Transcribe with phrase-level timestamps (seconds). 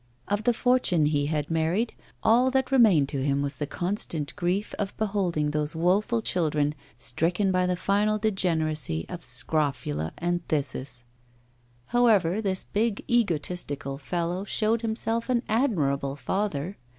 [0.27, 1.93] Of the fortune he had married,
[2.23, 7.51] all that remained to him was the constant grief of beholding those woeful children stricken
[7.51, 11.03] by the final degeneracy of scrofula and phthisis.
[11.89, 16.77] However, this big, egotistical fellow showed himself an admirable father.